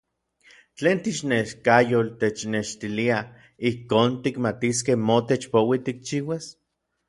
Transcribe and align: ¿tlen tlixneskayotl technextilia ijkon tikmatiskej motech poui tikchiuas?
¿tlen 0.77 0.97
tlixneskayotl 1.03 2.15
technextilia 2.23 3.19
ijkon 3.69 4.09
tikmatiskej 4.23 4.97
motech 5.07 5.45
poui 5.53 5.79
tikchiuas? 5.85 6.45